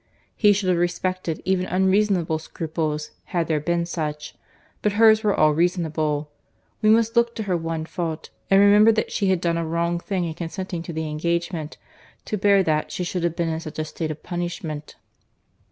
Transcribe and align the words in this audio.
He 0.35 0.51
should 0.51 0.67
have 0.69 0.79
respected 0.79 1.43
even 1.45 1.67
unreasonable 1.67 2.39
scruples, 2.39 3.11
had 3.25 3.45
there 3.47 3.59
been 3.59 3.85
such; 3.85 4.33
but 4.81 4.93
hers 4.93 5.23
were 5.23 5.35
all 5.35 5.51
reasonable. 5.53 6.31
We 6.81 6.89
must 6.89 7.15
look 7.15 7.35
to 7.35 7.43
her 7.43 7.55
one 7.55 7.85
fault, 7.85 8.31
and 8.49 8.59
remember 8.59 8.91
that 8.93 9.11
she 9.11 9.27
had 9.29 9.39
done 9.39 9.57
a 9.57 9.67
wrong 9.67 9.99
thing 9.99 10.25
in 10.25 10.33
consenting 10.33 10.81
to 10.81 10.91
the 10.91 11.07
engagement, 11.07 11.77
to 12.25 12.35
bear 12.35 12.63
that 12.63 12.91
she 12.91 13.03
should 13.03 13.23
have 13.23 13.35
been 13.35 13.49
in 13.49 13.59
such 13.59 13.77
a 13.77 13.85
state 13.85 14.09
of 14.09 14.23
punishment." 14.23 14.95